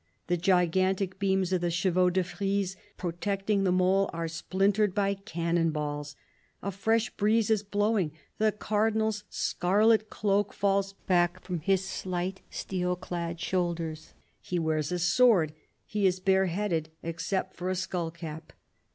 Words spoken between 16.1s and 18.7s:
bare headed, except for a skull cap.